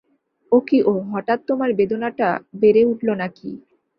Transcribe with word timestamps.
ও 0.51 0.57
কী 0.67 0.79
ও, 0.83 0.93
হঠাৎ 1.11 1.39
তোমার 1.47 1.69
বেদনাটা 1.73 2.27
বেড়ে 2.61 2.81
উঠল 2.85 3.07
নাকি। 3.13 3.49